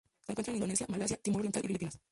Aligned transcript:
Se 0.25 0.31
encuentra 0.31 0.51
en 0.51 0.55
Indonesia 0.57 0.87
Malasia 0.89 1.17
Timor 1.17 1.41
Oriental 1.41 1.61
y 1.63 1.67
Filipinas. 1.67 1.99